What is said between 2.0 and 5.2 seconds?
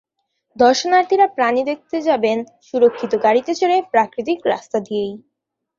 যাবেন সুরক্ষিত গাড়িতে চড়ে, প্রাকৃতিক রাস্তা দিয়েই।